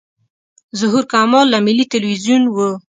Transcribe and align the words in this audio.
ظهور 0.79 1.03
کمال 1.13 1.45
له 1.53 1.57
ملي 1.65 1.85
تلویزیون 1.93 2.43
و. 2.47 2.57